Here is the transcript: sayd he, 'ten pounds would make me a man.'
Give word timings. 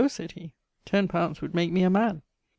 sayd 0.09 0.31
he, 0.31 0.51
'ten 0.83 1.07
pounds 1.07 1.41
would 1.43 1.53
make 1.53 1.71
me 1.71 1.83
a 1.83 1.89
man.' 1.91 2.23